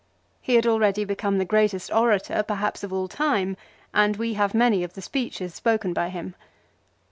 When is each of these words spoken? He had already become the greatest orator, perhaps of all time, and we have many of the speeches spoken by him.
He 0.41 0.55
had 0.55 0.65
already 0.65 1.05
become 1.05 1.37
the 1.37 1.45
greatest 1.45 1.91
orator, 1.91 2.41
perhaps 2.41 2.83
of 2.83 2.91
all 2.91 3.07
time, 3.07 3.55
and 3.93 4.17
we 4.17 4.33
have 4.33 4.55
many 4.55 4.83
of 4.83 4.93
the 4.95 4.99
speeches 5.03 5.53
spoken 5.53 5.93
by 5.93 6.09
him. 6.09 6.33